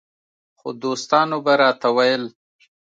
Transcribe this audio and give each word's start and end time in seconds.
خو 0.59 0.69
دوستانو 0.83 1.37
به 1.45 1.53
راته 1.61 1.89
ویل 1.95 2.23